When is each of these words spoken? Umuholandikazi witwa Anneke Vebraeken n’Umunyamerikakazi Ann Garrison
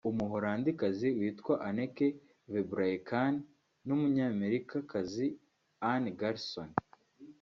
Umuholandikazi 0.09 1.07
witwa 1.19 1.53
Anneke 1.67 2.07
Vebraeken 2.51 3.33
n’Umunyamerikakazi 3.87 5.27
Ann 5.91 6.03
Garrison 6.19 6.69